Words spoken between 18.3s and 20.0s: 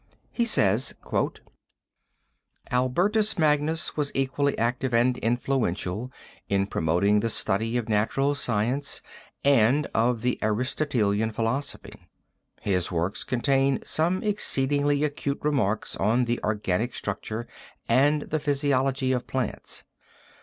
physiology of plants.